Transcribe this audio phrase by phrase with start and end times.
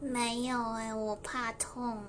[0.00, 2.02] 没有哎，我怕痛。